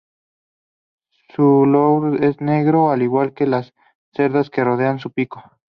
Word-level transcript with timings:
Su 1.35 1.67
lorum 1.67 2.23
es 2.23 2.41
negro, 2.41 2.89
al 2.89 3.03
igual 3.03 3.35
que 3.35 3.45
las 3.45 3.75
cerdas 4.15 4.49
que 4.49 4.63
rodean 4.63 4.97
su 4.97 5.11
pico. 5.11 5.43